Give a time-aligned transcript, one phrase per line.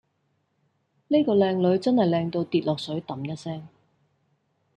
[1.09, 3.67] 喱個靚女真係靚到跌落水揼一聲